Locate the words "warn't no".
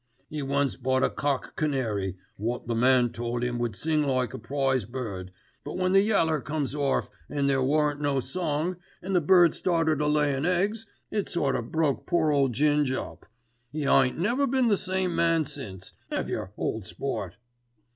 7.61-8.19